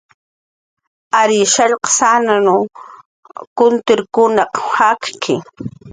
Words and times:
Ary 1.19 1.39
shallqsananw 1.53 2.59
kuntirkunaq 3.57 4.51
jakki 4.73 5.35